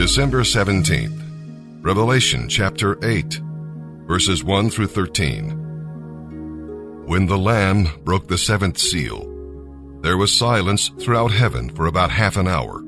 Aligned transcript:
December 0.00 0.40
17th, 0.40 1.84
Revelation 1.84 2.48
chapter 2.48 2.96
8, 3.04 3.38
verses 4.06 4.42
1 4.42 4.70
through 4.70 4.86
13. 4.86 7.04
When 7.04 7.26
the 7.26 7.36
Lamb 7.36 7.86
broke 8.02 8.26
the 8.26 8.38
seventh 8.38 8.78
seal, 8.78 9.26
there 10.00 10.16
was 10.16 10.32
silence 10.32 10.90
throughout 10.98 11.32
heaven 11.32 11.68
for 11.68 11.84
about 11.84 12.10
half 12.10 12.38
an 12.38 12.48
hour. 12.48 12.78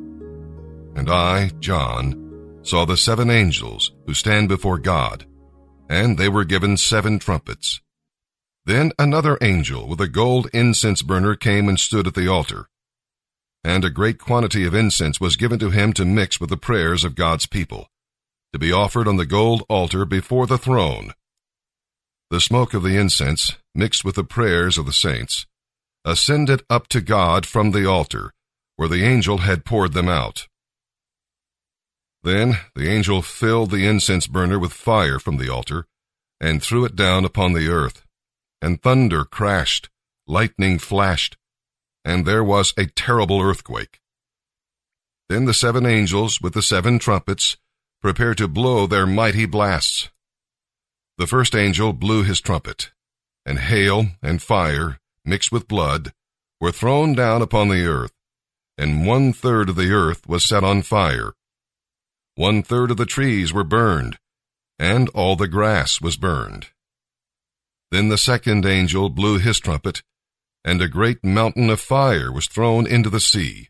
And 0.96 1.10
I, 1.10 1.50
John, 1.60 2.58
saw 2.62 2.86
the 2.86 2.96
seven 2.96 3.28
angels 3.28 3.92
who 4.06 4.14
stand 4.14 4.48
before 4.48 4.78
God, 4.78 5.26
and 5.90 6.16
they 6.16 6.30
were 6.30 6.44
given 6.44 6.78
seven 6.78 7.18
trumpets. 7.18 7.82
Then 8.64 8.90
another 8.98 9.36
angel 9.42 9.86
with 9.86 10.00
a 10.00 10.08
gold 10.08 10.48
incense 10.54 11.02
burner 11.02 11.36
came 11.36 11.68
and 11.68 11.78
stood 11.78 12.06
at 12.06 12.14
the 12.14 12.28
altar. 12.28 12.70
And 13.64 13.84
a 13.84 13.90
great 13.90 14.18
quantity 14.18 14.64
of 14.64 14.74
incense 14.74 15.20
was 15.20 15.36
given 15.36 15.58
to 15.60 15.70
him 15.70 15.92
to 15.94 16.04
mix 16.04 16.40
with 16.40 16.50
the 16.50 16.56
prayers 16.56 17.04
of 17.04 17.14
God's 17.14 17.46
people, 17.46 17.88
to 18.52 18.58
be 18.58 18.72
offered 18.72 19.06
on 19.06 19.16
the 19.16 19.26
gold 19.26 19.62
altar 19.68 20.04
before 20.04 20.46
the 20.46 20.58
throne. 20.58 21.14
The 22.30 22.40
smoke 22.40 22.74
of 22.74 22.82
the 22.82 22.96
incense, 22.96 23.56
mixed 23.74 24.04
with 24.04 24.16
the 24.16 24.24
prayers 24.24 24.78
of 24.78 24.86
the 24.86 24.92
saints, 24.92 25.46
ascended 26.04 26.62
up 26.68 26.88
to 26.88 27.00
God 27.00 27.46
from 27.46 27.70
the 27.70 27.86
altar, 27.88 28.32
where 28.76 28.88
the 28.88 29.04
angel 29.04 29.38
had 29.38 29.64
poured 29.64 29.92
them 29.92 30.08
out. 30.08 30.48
Then 32.22 32.58
the 32.74 32.88
angel 32.88 33.22
filled 33.22 33.70
the 33.70 33.86
incense 33.86 34.26
burner 34.26 34.58
with 34.58 34.72
fire 34.72 35.18
from 35.18 35.36
the 35.36 35.48
altar, 35.48 35.86
and 36.40 36.62
threw 36.62 36.84
it 36.84 36.96
down 36.96 37.24
upon 37.24 37.52
the 37.52 37.68
earth, 37.68 38.04
and 38.60 38.80
thunder 38.80 39.24
crashed, 39.24 39.88
lightning 40.26 40.78
flashed, 40.78 41.36
and 42.04 42.26
there 42.26 42.44
was 42.44 42.74
a 42.76 42.86
terrible 42.86 43.40
earthquake. 43.40 44.00
Then 45.28 45.44
the 45.44 45.54
seven 45.54 45.86
angels 45.86 46.40
with 46.40 46.54
the 46.54 46.62
seven 46.62 46.98
trumpets 46.98 47.56
prepared 48.00 48.38
to 48.38 48.48
blow 48.48 48.86
their 48.86 49.06
mighty 49.06 49.46
blasts. 49.46 50.10
The 51.18 51.26
first 51.26 51.54
angel 51.54 51.92
blew 51.92 52.24
his 52.24 52.40
trumpet, 52.40 52.90
and 53.46 53.58
hail 53.58 54.06
and 54.22 54.42
fire, 54.42 54.98
mixed 55.24 55.52
with 55.52 55.68
blood, 55.68 56.12
were 56.60 56.72
thrown 56.72 57.14
down 57.14 57.42
upon 57.42 57.68
the 57.68 57.86
earth, 57.86 58.12
and 58.76 59.06
one 59.06 59.32
third 59.32 59.68
of 59.68 59.76
the 59.76 59.92
earth 59.92 60.26
was 60.26 60.44
set 60.44 60.64
on 60.64 60.82
fire. 60.82 61.32
One 62.34 62.62
third 62.62 62.90
of 62.90 62.96
the 62.96 63.06
trees 63.06 63.52
were 63.52 63.64
burned, 63.64 64.18
and 64.78 65.08
all 65.10 65.36
the 65.36 65.48
grass 65.48 66.00
was 66.00 66.16
burned. 66.16 66.68
Then 67.90 68.08
the 68.08 68.18
second 68.18 68.64
angel 68.64 69.10
blew 69.10 69.38
his 69.38 69.60
trumpet, 69.60 70.02
and 70.64 70.80
a 70.80 70.88
great 70.88 71.24
mountain 71.24 71.70
of 71.70 71.80
fire 71.80 72.30
was 72.32 72.46
thrown 72.46 72.86
into 72.86 73.10
the 73.10 73.20
sea, 73.20 73.68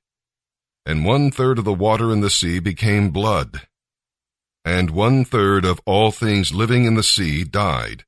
and 0.85 1.05
one 1.05 1.31
third 1.31 1.59
of 1.59 1.65
the 1.65 1.73
water 1.73 2.13
in 2.13 2.21
the 2.21 2.31
sea 2.31 2.59
became 2.59 3.11
blood, 3.11 3.67
and 4.65 4.91
one 4.91 5.25
third 5.25 5.65
of 5.65 5.81
all 5.87 6.11
things 6.11 6.53
living 6.53 6.85
in 6.85 6.95
the 6.95 7.03
sea 7.03 7.45
died, 7.45 8.05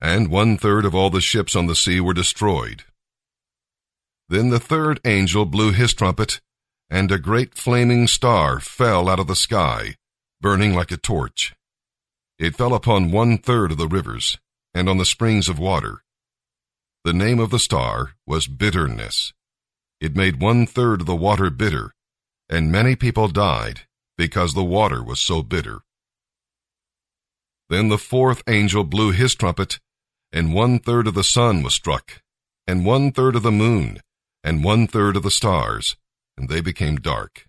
and 0.00 0.28
one 0.28 0.56
third 0.56 0.84
of 0.84 0.94
all 0.94 1.10
the 1.10 1.20
ships 1.20 1.54
on 1.56 1.66
the 1.66 1.74
sea 1.74 2.00
were 2.00 2.14
destroyed. 2.14 2.84
Then 4.28 4.50
the 4.50 4.60
third 4.60 5.00
angel 5.04 5.44
blew 5.44 5.72
his 5.72 5.92
trumpet, 5.92 6.40
and 6.90 7.10
a 7.10 7.18
great 7.18 7.54
flaming 7.54 8.06
star 8.06 8.60
fell 8.60 9.08
out 9.08 9.20
of 9.20 9.26
the 9.26 9.36
sky, 9.36 9.96
burning 10.40 10.74
like 10.74 10.90
a 10.90 10.96
torch. 10.96 11.54
It 12.38 12.56
fell 12.56 12.74
upon 12.74 13.10
one 13.10 13.38
third 13.38 13.72
of 13.72 13.78
the 13.78 13.88
rivers, 13.88 14.38
and 14.72 14.88
on 14.88 14.98
the 14.98 15.04
springs 15.04 15.48
of 15.48 15.58
water, 15.58 16.03
the 17.04 17.12
name 17.12 17.38
of 17.38 17.50
the 17.50 17.58
star 17.58 18.12
was 18.26 18.46
bitterness. 18.46 19.34
It 20.00 20.16
made 20.16 20.40
one 20.40 20.66
third 20.66 21.02
of 21.02 21.06
the 21.06 21.14
water 21.14 21.50
bitter, 21.50 21.92
and 22.48 22.72
many 22.72 22.96
people 22.96 23.28
died 23.28 23.82
because 24.16 24.54
the 24.54 24.64
water 24.64 25.04
was 25.04 25.20
so 25.20 25.42
bitter. 25.42 25.80
Then 27.68 27.88
the 27.88 27.98
fourth 27.98 28.42
angel 28.48 28.84
blew 28.84 29.12
his 29.12 29.34
trumpet, 29.34 29.80
and 30.32 30.54
one 30.54 30.78
third 30.78 31.06
of 31.06 31.12
the 31.12 31.24
sun 31.24 31.62
was 31.62 31.74
struck, 31.74 32.22
and 32.66 32.86
one 32.86 33.12
third 33.12 33.36
of 33.36 33.42
the 33.42 33.52
moon, 33.52 34.00
and 34.42 34.64
one 34.64 34.86
third 34.86 35.14
of 35.14 35.22
the 35.22 35.30
stars, 35.30 35.96
and 36.38 36.48
they 36.48 36.62
became 36.62 36.96
dark. 36.96 37.44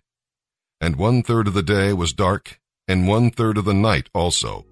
And 0.82 0.96
one 0.96 1.22
third 1.22 1.48
of 1.48 1.54
the 1.54 1.62
day 1.62 1.94
was 1.94 2.12
dark, 2.12 2.60
and 2.86 3.08
one 3.08 3.30
third 3.30 3.56
of 3.56 3.64
the 3.64 3.74
night 3.74 4.10
also. 4.14 4.66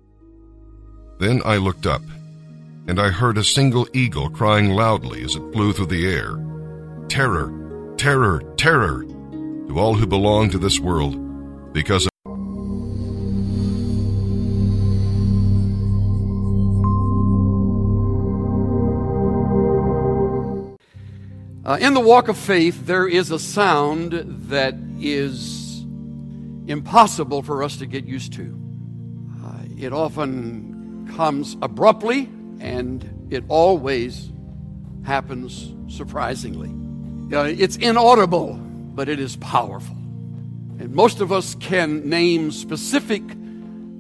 Then 1.18 1.40
I 1.42 1.56
looked 1.56 1.86
up 1.86 2.02
and 2.86 3.00
I 3.00 3.08
heard 3.08 3.38
a 3.38 3.44
single 3.44 3.88
eagle 3.92 4.28
crying 4.28 4.70
loudly 4.70 5.22
as 5.24 5.34
it 5.34 5.52
flew 5.52 5.72
through 5.72 5.86
the 5.86 6.06
air 6.06 6.36
Terror, 7.08 7.94
terror, 7.96 8.42
terror 8.56 9.04
to 9.04 9.78
all 9.78 9.94
who 9.94 10.06
belong 10.06 10.50
to 10.50 10.58
this 10.58 10.80
world 10.80 11.72
because 11.72 12.06
of 12.06 12.10
Uh, 21.64 21.78
in 21.80 21.94
the 21.94 22.00
walk 22.00 22.28
of 22.28 22.36
faith, 22.36 22.86
there 22.86 23.08
is 23.08 23.30
a 23.30 23.38
sound 23.38 24.12
that 24.50 24.74
is 25.00 25.82
impossible 26.66 27.42
for 27.42 27.62
us 27.62 27.78
to 27.78 27.86
get 27.86 28.04
used 28.04 28.34
to. 28.34 28.54
Uh, 29.42 29.62
it 29.78 29.90
often 29.90 31.10
comes 31.16 31.56
abruptly 31.62 32.28
and 32.60 33.28
it 33.30 33.44
always 33.48 34.30
happens 35.04 35.72
surprisingly. 35.88 36.70
Uh, 37.36 37.44
it's 37.44 37.76
inaudible, 37.76 38.54
but 38.54 39.08
it 39.08 39.18
is 39.18 39.36
powerful. 39.36 39.96
And 39.96 40.94
most 40.94 41.20
of 41.20 41.32
us 41.32 41.54
can 41.56 42.08
name 42.08 42.50
specific 42.50 43.22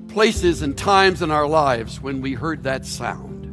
places 0.08 0.62
and 0.62 0.76
times 0.76 1.22
in 1.22 1.30
our 1.30 1.46
lives 1.46 2.00
when 2.00 2.20
we 2.20 2.34
heard 2.34 2.62
that 2.64 2.86
sound. 2.86 3.46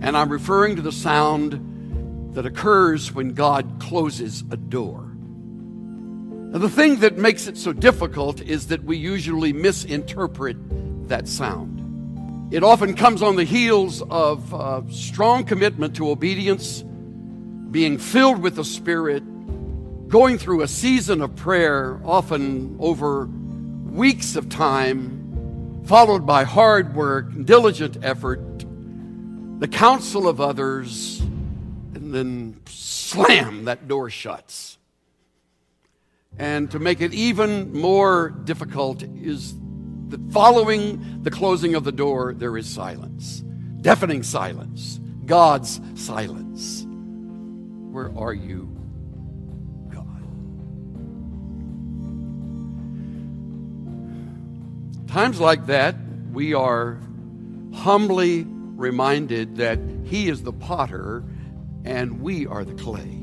And 0.00 0.16
I'm 0.16 0.30
referring 0.30 0.76
to 0.76 0.82
the 0.82 0.92
sound 0.92 2.34
that 2.34 2.44
occurs 2.44 3.12
when 3.12 3.34
God 3.34 3.80
closes 3.80 4.44
a 4.50 4.56
door. 4.56 5.02
Now, 6.50 6.58
the 6.58 6.68
thing 6.68 7.00
that 7.00 7.18
makes 7.18 7.46
it 7.46 7.56
so 7.56 7.72
difficult 7.72 8.40
is 8.40 8.68
that 8.68 8.84
we 8.84 8.96
usually 8.96 9.52
misinterpret 9.52 10.56
that 11.08 11.28
sound. 11.28 11.75
It 12.48 12.62
often 12.62 12.94
comes 12.94 13.22
on 13.22 13.34
the 13.34 13.44
heels 13.44 14.02
of 14.02 14.54
uh, 14.54 14.82
strong 14.88 15.42
commitment 15.42 15.96
to 15.96 16.10
obedience, 16.10 16.84
being 17.72 17.98
filled 17.98 18.40
with 18.40 18.54
the 18.54 18.64
Spirit, 18.64 19.24
going 20.08 20.38
through 20.38 20.62
a 20.62 20.68
season 20.68 21.22
of 21.22 21.34
prayer, 21.34 22.00
often 22.04 22.76
over 22.78 23.26
weeks 23.26 24.36
of 24.36 24.48
time, 24.48 25.82
followed 25.86 26.24
by 26.24 26.44
hard 26.44 26.94
work, 26.94 27.26
diligent 27.44 27.98
effort, 28.04 28.40
the 29.58 29.68
counsel 29.68 30.28
of 30.28 30.40
others, 30.40 31.18
and 31.18 32.14
then 32.14 32.60
slam, 32.66 33.64
that 33.64 33.88
door 33.88 34.08
shuts. 34.08 34.78
And 36.38 36.70
to 36.70 36.78
make 36.78 37.00
it 37.00 37.12
even 37.12 37.72
more 37.72 38.30
difficult 38.30 39.02
is 39.02 39.54
that 40.08 40.32
following 40.32 41.22
the 41.22 41.30
closing 41.30 41.74
of 41.74 41.84
the 41.84 41.92
door, 41.92 42.34
there 42.34 42.56
is 42.56 42.68
silence, 42.68 43.42
deafening 43.80 44.22
silence, 44.22 45.00
God's 45.24 45.80
silence. 45.94 46.86
Where 46.86 48.16
are 48.16 48.34
you, 48.34 48.68
God? 49.90 50.22
Times 55.08 55.40
like 55.40 55.66
that, 55.66 55.96
we 56.32 56.54
are 56.54 56.98
humbly 57.74 58.44
reminded 58.46 59.56
that 59.56 59.78
He 60.04 60.28
is 60.28 60.42
the 60.42 60.52
potter 60.52 61.24
and 61.84 62.20
we 62.20 62.46
are 62.46 62.64
the 62.64 62.74
clay. 62.74 63.22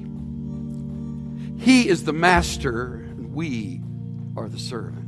He 1.59 1.87
is 1.87 2.03
the 2.03 2.13
master 2.13 2.95
and 2.95 3.33
we 3.33 3.81
are 4.35 4.49
the 4.49 4.59
servant 4.59 5.02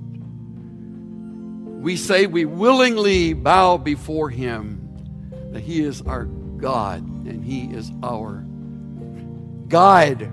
we 1.85 1.95
say 1.95 2.25
we 2.25 2.45
willingly 2.45 3.33
bow 3.33 3.77
before 3.77 4.27
Him, 4.31 4.81
that 5.51 5.61
He 5.61 5.83
is 5.83 6.01
our 6.01 6.23
God 6.25 7.03
and 7.03 7.45
He 7.45 7.65
is 7.65 7.91
our 8.01 8.43
guide, 9.67 10.31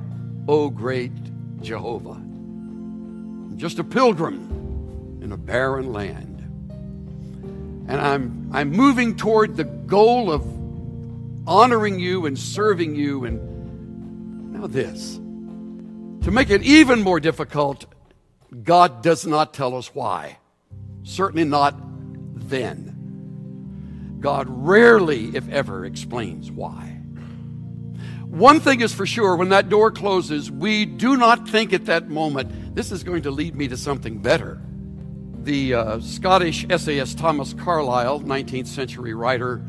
O 0.49 0.71
great 0.71 1.13
Jehovah. 1.61 2.13
I'm 2.13 3.59
just 3.59 3.79
a 3.79 3.85
pilgrim 3.85 5.19
in 5.23 5.31
a 5.33 5.37
barren 5.37 5.93
land. 5.93 6.39
And 7.87 8.01
I'm, 8.01 8.49
I'm 8.51 8.71
moving 8.71 9.15
toward 9.15 9.55
the 9.55 9.65
goal 9.65 10.33
of 10.33 10.43
honoring 11.47 11.99
you 11.99 12.25
and 12.25 12.39
serving 12.39 12.95
you. 12.95 13.27
And 13.27 14.55
now, 14.55 14.69
this. 14.69 15.17
To 16.25 16.31
make 16.31 16.49
it 16.49 16.63
even 16.63 17.03
more 17.03 17.21
difficult, 17.21 17.85
God 18.63 19.03
does 19.03 19.27
not 19.27 19.53
tell 19.53 19.77
us 19.77 19.95
why. 19.95 20.39
Certainly 21.03 21.45
not 21.45 21.77
then. 22.49 24.19
God 24.21 24.47
rarely, 24.49 25.37
if 25.37 25.49
ever, 25.49 25.85
explains 25.85 26.51
why. 26.51 26.99
One 28.33 28.61
thing 28.61 28.81
is 28.81 28.95
for 28.95 29.05
sure 29.05 29.37
when 29.37 29.51
that 29.51 29.69
door 29.69 29.91
closes, 29.91 30.51
we 30.51 30.87
do 30.87 31.17
not 31.17 31.47
think 31.49 31.73
at 31.75 31.85
that 31.87 32.09
moment, 32.09 32.75
this 32.75 32.91
is 32.91 33.05
going 33.05 33.23
to 33.23 33.31
lead 33.31 33.55
me 33.55 33.69
to 33.69 33.77
something 33.77 34.19
better. 34.19 34.59
The 35.43 35.75
uh, 35.75 36.01
Scottish 36.01 36.65
essayist 36.71 37.19
Thomas 37.19 37.53
Carlyle, 37.53 38.21
19th 38.21 38.69
century 38.69 39.13
writer, 39.13 39.63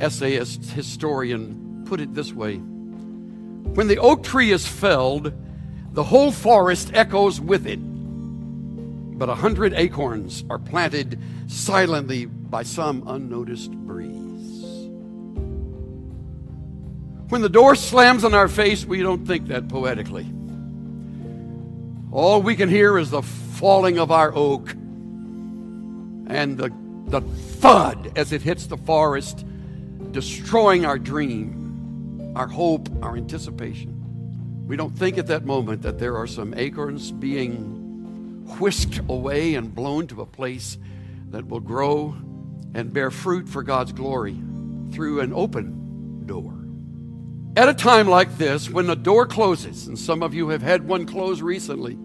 essayist, 0.00 0.64
historian, 0.70 1.84
put 1.86 2.00
it 2.00 2.12
this 2.12 2.32
way 2.32 2.56
When 2.56 3.86
the 3.86 3.98
oak 3.98 4.24
tree 4.24 4.50
is 4.50 4.66
felled, 4.66 5.32
the 5.92 6.02
whole 6.02 6.32
forest 6.32 6.90
echoes 6.92 7.40
with 7.40 7.66
it. 7.66 7.78
But 9.16 9.28
a 9.30 9.34
hundred 9.34 9.72
acorns 9.72 10.44
are 10.50 10.58
planted 10.58 11.18
silently 11.46 12.26
by 12.26 12.62
some 12.62 13.02
unnoticed 13.06 13.72
breeze. 13.72 14.12
When 17.28 17.40
the 17.40 17.48
door 17.48 17.74
slams 17.74 18.24
on 18.24 18.34
our 18.34 18.46
face, 18.46 18.84
we 18.84 19.02
don't 19.02 19.26
think 19.26 19.48
that 19.48 19.68
poetically. 19.68 20.26
All 22.12 22.40
we 22.40 22.54
can 22.56 22.68
hear 22.68 22.98
is 22.98 23.10
the 23.10 23.22
falling 23.22 23.98
of 23.98 24.10
our 24.10 24.34
oak 24.34 24.70
and 26.28 26.58
the, 26.58 26.72
the 27.06 27.20
thud 27.20 28.12
as 28.16 28.32
it 28.32 28.42
hits 28.42 28.66
the 28.66 28.76
forest, 28.76 29.44
destroying 30.12 30.84
our 30.84 30.98
dream, 30.98 32.32
our 32.36 32.46
hope, 32.46 32.88
our 33.02 33.16
anticipation. 33.16 33.92
We 34.66 34.76
don't 34.76 34.96
think 34.96 35.18
at 35.18 35.26
that 35.28 35.44
moment 35.44 35.82
that 35.82 35.98
there 35.98 36.16
are 36.16 36.26
some 36.26 36.54
acorns 36.54 37.12
being 37.12 37.75
whisked 38.58 39.00
away 39.08 39.54
and 39.54 39.74
blown 39.74 40.06
to 40.08 40.22
a 40.22 40.26
place 40.26 40.78
that 41.30 41.46
will 41.46 41.60
grow 41.60 42.16
and 42.74 42.92
bear 42.92 43.10
fruit 43.10 43.48
for 43.48 43.62
God's 43.62 43.92
glory 43.92 44.36
through 44.92 45.20
an 45.20 45.32
open 45.32 46.26
door. 46.26 46.52
At 47.56 47.68
a 47.68 47.74
time 47.74 48.06
like 48.06 48.36
this, 48.36 48.68
when 48.68 48.86
the 48.86 48.96
door 48.96 49.26
closes, 49.26 49.86
and 49.86 49.98
some 49.98 50.22
of 50.22 50.34
you 50.34 50.48
have 50.48 50.62
had 50.62 50.86
one 50.86 51.06
close 51.06 51.40
recently, 51.40 51.96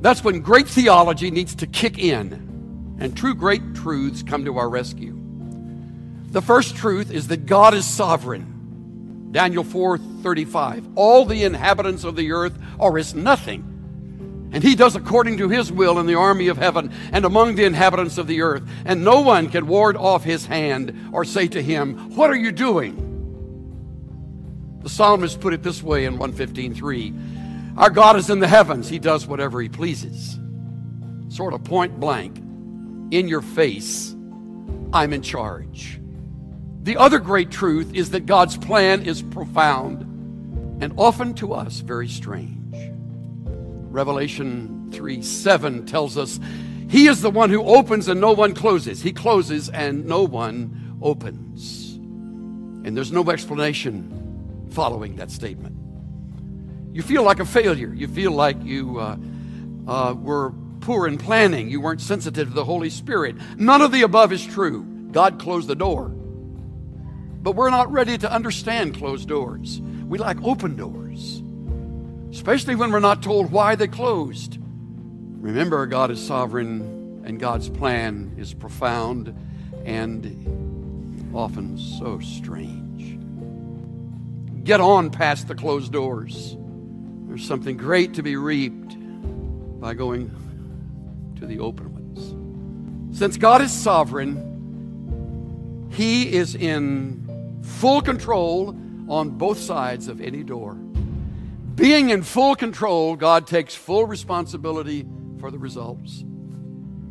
that's 0.00 0.24
when 0.24 0.40
great 0.40 0.68
theology 0.68 1.30
needs 1.30 1.54
to 1.56 1.66
kick 1.66 1.98
in 1.98 2.96
and 3.00 3.16
true 3.16 3.34
great 3.34 3.74
truths 3.74 4.22
come 4.22 4.44
to 4.44 4.58
our 4.58 4.68
rescue. 4.68 5.14
The 6.30 6.42
first 6.42 6.76
truth 6.76 7.10
is 7.10 7.28
that 7.28 7.46
God 7.46 7.74
is 7.74 7.86
sovereign. 7.86 9.28
Daniel 9.32 9.64
4:35. 9.64 10.84
All 10.94 11.24
the 11.24 11.44
inhabitants 11.44 12.04
of 12.04 12.16
the 12.16 12.32
earth 12.32 12.58
are 12.80 12.96
as 12.98 13.14
nothing. 13.14 13.64
And 14.50 14.62
he 14.62 14.74
does 14.74 14.96
according 14.96 15.36
to 15.38 15.48
his 15.48 15.70
will 15.70 15.98
in 15.98 16.06
the 16.06 16.14
army 16.14 16.48
of 16.48 16.56
heaven 16.56 16.90
and 17.12 17.24
among 17.24 17.54
the 17.54 17.64
inhabitants 17.64 18.16
of 18.16 18.26
the 18.26 18.40
earth, 18.40 18.62
and 18.84 19.04
no 19.04 19.20
one 19.20 19.48
can 19.48 19.66
ward 19.66 19.96
off 19.96 20.24
his 20.24 20.46
hand 20.46 20.94
or 21.12 21.24
say 21.24 21.48
to 21.48 21.62
him, 21.62 22.14
"What 22.16 22.30
are 22.30 22.36
you 22.36 22.50
doing?" 22.50 23.04
The 24.82 24.88
psalmist 24.88 25.40
put 25.40 25.52
it 25.52 25.62
this 25.62 25.82
way 25.82 26.06
in 26.06 26.18
115:3. 26.18 27.12
Our 27.76 27.90
God 27.90 28.16
is 28.16 28.30
in 28.30 28.38
the 28.40 28.48
heavens. 28.48 28.88
He 28.88 28.98
does 28.98 29.26
whatever 29.26 29.60
he 29.60 29.68
pleases. 29.68 30.38
Sort 31.28 31.52
of 31.52 31.62
point 31.62 32.00
blank 32.00 32.38
in 33.10 33.28
your 33.28 33.42
face, 33.42 34.14
I'm 34.92 35.12
in 35.12 35.22
charge. 35.22 36.00
The 36.84 36.96
other 36.96 37.18
great 37.18 37.50
truth 37.50 37.92
is 37.92 38.10
that 38.10 38.24
God's 38.24 38.56
plan 38.56 39.02
is 39.02 39.20
profound 39.20 40.06
and 40.80 40.94
often 40.96 41.34
to 41.34 41.52
us 41.52 41.80
very 41.80 42.08
strange. 42.08 42.57
Revelation 43.98 44.90
3 44.92 45.22
7 45.22 45.84
tells 45.84 46.16
us, 46.16 46.38
He 46.88 47.08
is 47.08 47.20
the 47.20 47.30
one 47.30 47.50
who 47.50 47.64
opens 47.64 48.06
and 48.06 48.20
no 48.20 48.30
one 48.30 48.54
closes. 48.54 49.02
He 49.02 49.12
closes 49.12 49.68
and 49.70 50.06
no 50.06 50.22
one 50.22 50.96
opens. 51.02 51.94
And 51.96 52.96
there's 52.96 53.10
no 53.10 53.28
explanation 53.28 54.68
following 54.70 55.16
that 55.16 55.32
statement. 55.32 55.74
You 56.94 57.02
feel 57.02 57.24
like 57.24 57.40
a 57.40 57.44
failure. 57.44 57.92
You 57.92 58.06
feel 58.06 58.30
like 58.30 58.62
you 58.62 59.00
uh, 59.00 59.16
uh, 59.88 60.14
were 60.14 60.52
poor 60.80 61.08
in 61.08 61.18
planning. 61.18 61.68
You 61.68 61.80
weren't 61.80 62.00
sensitive 62.00 62.50
to 62.50 62.54
the 62.54 62.64
Holy 62.64 62.90
Spirit. 62.90 63.34
None 63.56 63.82
of 63.82 63.90
the 63.90 64.02
above 64.02 64.32
is 64.32 64.46
true. 64.46 64.84
God 65.10 65.40
closed 65.40 65.66
the 65.66 65.74
door. 65.74 66.06
But 66.06 67.56
we're 67.56 67.70
not 67.70 67.90
ready 67.90 68.16
to 68.16 68.32
understand 68.32 68.96
closed 68.96 69.26
doors. 69.26 69.80
We 70.06 70.18
like 70.18 70.40
open 70.44 70.76
doors, 70.76 71.42
especially 72.30 72.74
when 72.74 72.92
we're 72.92 73.00
not 73.00 73.22
told 73.22 73.50
why 73.50 73.74
they 73.74 73.88
closed. 73.88 74.58
Remember, 74.60 75.86
God 75.86 76.10
is 76.10 76.24
sovereign 76.24 77.22
and 77.24 77.38
God's 77.38 77.68
plan 77.68 78.34
is 78.38 78.54
profound 78.54 79.34
and 79.84 81.30
often 81.34 81.78
so 81.78 82.18
strange. 82.20 83.18
Get 84.64 84.80
on 84.80 85.10
past 85.10 85.48
the 85.48 85.54
closed 85.54 85.92
doors. 85.92 86.56
There's 87.26 87.46
something 87.46 87.76
great 87.76 88.14
to 88.14 88.22
be 88.22 88.36
reaped 88.36 88.96
by 89.80 89.94
going 89.94 90.30
to 91.38 91.46
the 91.46 91.60
open 91.60 91.94
ones. 91.94 93.18
Since 93.18 93.36
God 93.36 93.62
is 93.62 93.72
sovereign, 93.72 95.88
He 95.92 96.32
is 96.32 96.54
in 96.54 97.60
full 97.62 98.02
control 98.02 98.76
on 99.08 99.30
both 99.30 99.58
sides 99.58 100.08
of 100.08 100.20
any 100.20 100.42
door. 100.42 100.76
Being 101.78 102.10
in 102.10 102.24
full 102.24 102.56
control, 102.56 103.14
God 103.14 103.46
takes 103.46 103.72
full 103.72 104.04
responsibility 104.04 105.06
for 105.38 105.52
the 105.52 105.58
results. 105.58 106.24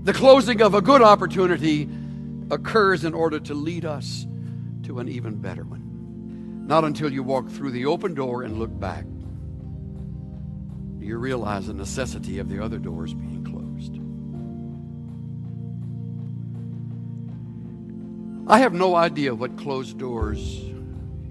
The 0.03 0.11
closing 0.11 0.61
of 0.61 0.73
a 0.73 0.81
good 0.81 1.01
opportunity 1.01 1.87
occurs 2.51 3.05
in 3.05 3.13
order 3.13 3.39
to 3.39 3.53
lead 3.53 3.85
us 3.85 4.27
to 4.83 4.99
an 4.99 5.07
even 5.07 5.37
better 5.37 5.63
one. 5.63 6.67
Not 6.67 6.83
until 6.83 7.13
you 7.13 7.23
walk 7.23 7.49
through 7.49 7.71
the 7.71 7.85
open 7.85 8.13
door 8.13 8.43
and 8.43 8.59
look 8.59 8.77
back 8.77 9.05
do 10.99 11.05
you 11.05 11.17
realize 11.17 11.67
the 11.67 11.73
necessity 11.73 12.39
of 12.39 12.49
the 12.49 12.61
other 12.61 12.77
doors 12.77 13.13
being 13.13 13.45
closed. 13.45 13.93
I 18.49 18.59
have 18.59 18.73
no 18.73 18.95
idea 18.95 19.33
what 19.33 19.57
closed 19.57 19.97
doors 19.97 20.39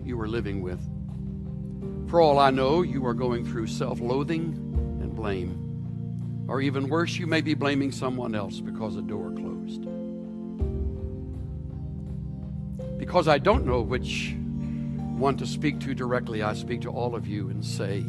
you 0.02 0.18
are 0.20 0.28
living 0.28 0.62
with. 0.62 0.80
For 2.16 2.22
all 2.22 2.38
I 2.38 2.50
know, 2.50 2.80
you 2.80 3.04
are 3.04 3.12
going 3.12 3.44
through 3.44 3.66
self 3.66 4.00
loathing 4.00 4.54
and 5.02 5.14
blame. 5.14 6.46
Or 6.48 6.62
even 6.62 6.88
worse, 6.88 7.16
you 7.16 7.26
may 7.26 7.42
be 7.42 7.52
blaming 7.52 7.92
someone 7.92 8.34
else 8.34 8.58
because 8.58 8.96
a 8.96 9.02
door 9.02 9.32
closed. 9.32 9.82
Because 12.98 13.28
I 13.28 13.36
don't 13.36 13.66
know 13.66 13.82
which 13.82 14.34
one 15.18 15.36
to 15.36 15.46
speak 15.46 15.78
to 15.80 15.94
directly, 15.94 16.42
I 16.42 16.54
speak 16.54 16.80
to 16.80 16.88
all 16.88 17.14
of 17.14 17.26
you 17.26 17.50
and 17.50 17.62
say, 17.62 18.02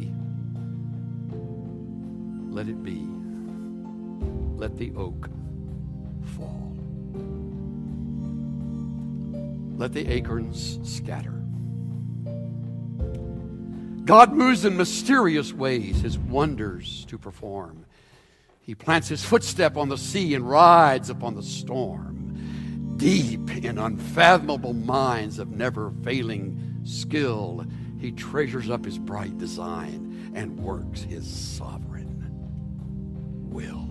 Let 2.49 2.69
it 2.69 2.81
be. 2.81 3.05
Let 4.55 4.77
the 4.77 4.93
oak 4.95 5.29
fall. 6.37 6.77
let 9.75 9.91
the 9.91 10.07
acorns 10.07 10.79
scatter. 10.83 11.36
God 14.07 14.31
moves 14.31 14.63
in 14.63 14.77
mysterious 14.77 15.51
ways, 15.51 15.99
his 15.99 16.17
wonders 16.17 17.03
to 17.09 17.17
perform. 17.17 17.85
He 18.61 18.73
plants 18.73 19.09
his 19.09 19.25
footstep 19.25 19.75
on 19.75 19.89
the 19.89 19.97
sea 19.97 20.33
and 20.33 20.49
rides 20.49 21.09
upon 21.09 21.35
the 21.35 21.43
storm. 21.43 22.95
Deep 22.95 23.65
in 23.65 23.77
unfathomable 23.77 24.71
minds 24.71 25.39
of 25.39 25.49
never 25.49 25.91
failing 26.03 26.79
skill, 26.85 27.65
he 27.99 28.13
treasures 28.13 28.69
up 28.69 28.85
his 28.85 28.97
bright 28.97 29.37
design 29.37 30.31
and 30.33 30.57
works 30.57 31.01
his 31.01 31.27
sovereign 31.29 32.29
will. 33.51 33.86